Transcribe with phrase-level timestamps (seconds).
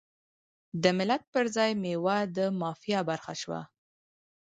[0.81, 3.61] د ملت پر ځای میوه د مافیا برخه شوه.